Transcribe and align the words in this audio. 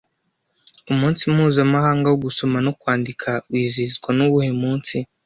'Umunsi 0.87 1.21
mpuzamahanga 1.33 2.07
wo 2.11 2.17
gusoma 2.25 2.57
no 2.65 2.71
kwandika' 2.81 3.33
wizihizwa 3.51 4.09
nuwuhe 4.17 4.51
munsi 4.61 4.95